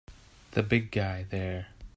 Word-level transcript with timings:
The 0.53 0.63
big 0.63 0.89
guy 0.89 1.25
there! 1.29 1.67